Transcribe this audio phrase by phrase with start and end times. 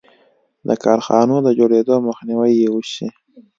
[0.67, 3.07] د کارخانو د جوړېدو مخنیوی یې وشي.